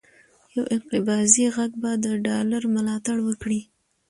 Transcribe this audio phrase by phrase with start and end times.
[0.55, 3.61] یو انقباضي غږ به د ډالر ملاتړ وکړي،